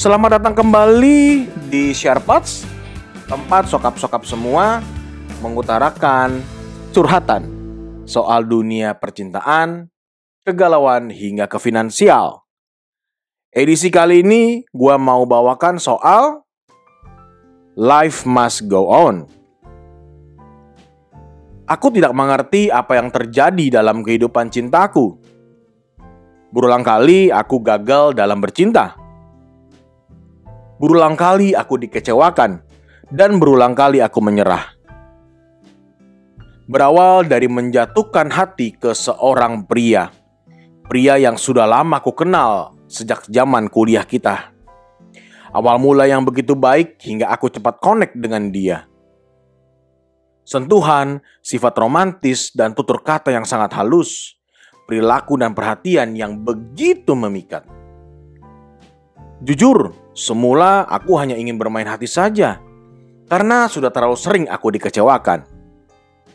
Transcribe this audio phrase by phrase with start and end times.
[0.00, 2.64] Selamat datang kembali di Sharepods
[3.28, 4.80] Tempat sokap-sokap semua
[5.44, 6.40] mengutarakan
[6.88, 7.44] curhatan
[8.08, 9.92] Soal dunia percintaan,
[10.40, 12.48] kegalauan hingga ke finansial.
[13.52, 16.48] Edisi kali ini gua mau bawakan soal
[17.76, 19.28] Life must go on.
[21.68, 25.20] Aku tidak mengerti apa yang terjadi dalam kehidupan cintaku.
[26.48, 28.99] Berulang kali aku gagal dalam bercinta
[30.80, 32.64] Berulang kali aku dikecewakan
[33.12, 34.64] dan berulang kali aku menyerah.
[36.64, 40.08] Berawal dari menjatuhkan hati ke seorang pria.
[40.88, 44.56] Pria yang sudah lama aku kenal sejak zaman kuliah kita.
[45.52, 48.88] Awal mula yang begitu baik hingga aku cepat connect dengan dia.
[50.48, 54.40] Sentuhan, sifat romantis, dan tutur kata yang sangat halus.
[54.88, 57.79] Perilaku dan perhatian yang begitu memikat.
[59.40, 62.60] Jujur, semula aku hanya ingin bermain hati saja.
[63.24, 65.48] Karena sudah terlalu sering aku dikecewakan.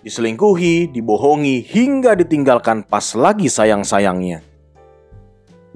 [0.01, 4.41] Diselingkuhi, dibohongi, hingga ditinggalkan pas lagi sayang-sayangnya.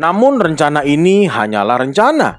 [0.02, 2.30] Namun rencana ini hanyalah rencana.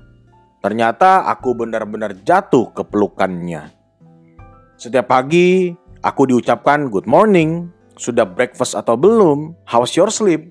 [0.58, 3.70] Ternyata aku benar-benar jatuh ke pelukannya.
[4.74, 5.70] Setiap pagi,
[6.02, 10.50] aku diucapkan good morning, sudah breakfast atau belum, how's your sleep?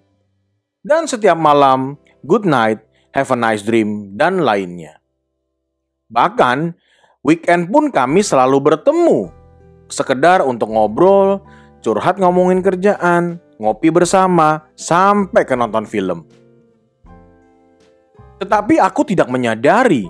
[0.86, 5.02] Dan setiap malam, good night, have a nice dream, dan lainnya.
[6.10, 6.74] Bahkan,
[7.26, 9.30] weekend pun kami selalu bertemu.
[9.90, 11.42] Sekedar untuk ngobrol,
[11.82, 16.26] curhat ngomongin kerjaan, ngopi bersama, sampai ke nonton film.
[18.40, 20.08] Tetapi aku tidak menyadari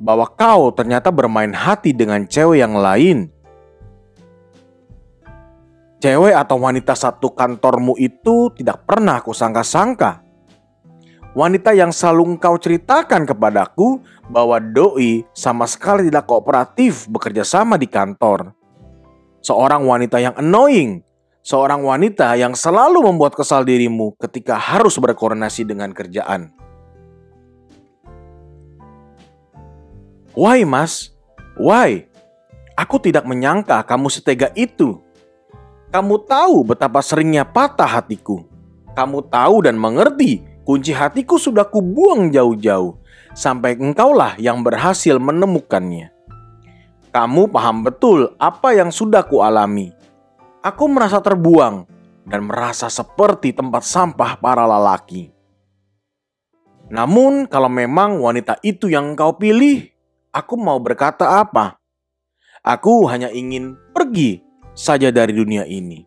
[0.00, 3.28] bahwa kau ternyata bermain hati dengan cewek yang lain.
[6.00, 10.29] Cewek atau wanita satu kantormu itu tidak pernah aku sangka-sangka
[11.34, 17.86] wanita yang selalu engkau ceritakan kepadaku bahwa doi sama sekali tidak kooperatif bekerja sama di
[17.86, 18.54] kantor.
[19.40, 21.00] Seorang wanita yang annoying,
[21.40, 26.52] seorang wanita yang selalu membuat kesal dirimu ketika harus berkoordinasi dengan kerjaan.
[30.36, 31.10] Why, Mas?
[31.58, 32.06] Why?
[32.78, 35.02] Aku tidak menyangka kamu setega itu.
[35.90, 38.46] Kamu tahu betapa seringnya patah hatiku.
[38.94, 43.00] Kamu tahu dan mengerti Kunci hatiku sudah kubuang jauh-jauh,
[43.32, 46.12] sampai engkaulah yang berhasil menemukannya.
[47.10, 49.90] Kamu paham betul apa yang sudah kualami.
[50.62, 51.88] Aku merasa terbuang
[52.28, 55.32] dan merasa seperti tempat sampah para lelaki.
[56.90, 59.90] Namun, kalau memang wanita itu yang engkau pilih,
[60.30, 61.78] aku mau berkata apa?
[62.60, 64.42] Aku hanya ingin pergi
[64.74, 66.04] saja dari dunia ini.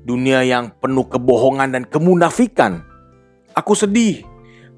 [0.00, 2.89] Dunia yang penuh kebohongan dan kemunafikan
[3.54, 4.22] Aku sedih,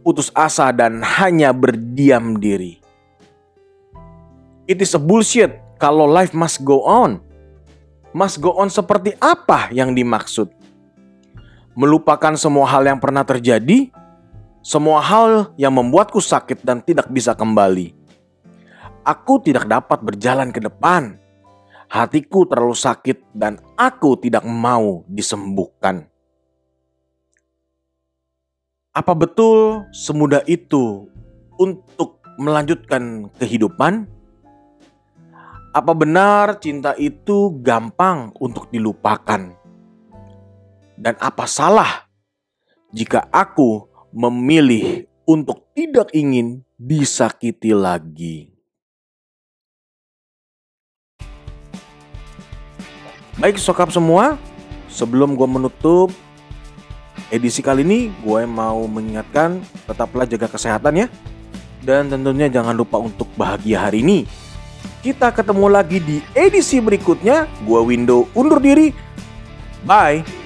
[0.00, 2.80] putus asa dan hanya berdiam diri.
[4.64, 7.20] It is a bullshit kalau life must go on.
[8.12, 10.52] Must go on seperti apa yang dimaksud?
[11.72, 13.88] Melupakan semua hal yang pernah terjadi?
[14.60, 17.96] Semua hal yang membuatku sakit dan tidak bisa kembali.
[19.02, 21.18] Aku tidak dapat berjalan ke depan.
[21.90, 26.11] Hatiku terlalu sakit dan aku tidak mau disembuhkan.
[28.92, 31.08] Apa betul semudah itu
[31.56, 34.04] untuk melanjutkan kehidupan?
[35.72, 39.56] Apa benar cinta itu gampang untuk dilupakan?
[40.92, 42.04] Dan apa salah
[42.92, 48.52] jika aku memilih untuk tidak ingin disakiti lagi?
[53.40, 54.36] Baik sokap semua,
[54.92, 56.12] sebelum gue menutup
[57.32, 61.06] edisi kali ini gue mau mengingatkan tetaplah jaga kesehatan ya.
[61.82, 64.28] Dan tentunya jangan lupa untuk bahagia hari ini.
[65.02, 67.50] Kita ketemu lagi di edisi berikutnya.
[67.66, 68.94] Gue Window undur diri.
[69.82, 70.41] Bye.